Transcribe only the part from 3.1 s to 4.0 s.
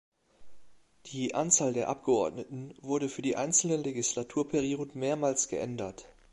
die einzelnen